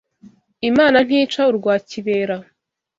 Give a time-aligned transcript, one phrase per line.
[0.69, 2.35] Imana ntica urwa kibera